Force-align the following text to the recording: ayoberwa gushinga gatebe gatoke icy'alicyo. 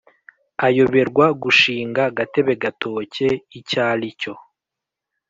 ayoberwa 0.67 1.25
gushinga 1.43 2.03
gatebe 2.17 2.53
gatoke 2.63 3.27
icy'alicyo. 3.59 4.33